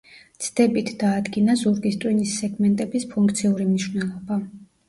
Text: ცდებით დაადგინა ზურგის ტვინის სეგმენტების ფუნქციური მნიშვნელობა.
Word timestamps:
ცდებით 0.45 0.87
დაადგინა 1.03 1.57
ზურგის 1.63 1.99
ტვინის 2.05 2.33
სეგმენტების 2.39 3.09
ფუნქციური 3.15 3.69
მნიშვნელობა. 3.71 4.43